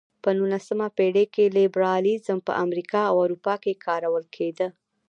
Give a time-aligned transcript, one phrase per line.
[0.23, 4.67] په نولسمه پېړۍ کې لېبرالیزم په امریکا او اروپا کې کارول کېده.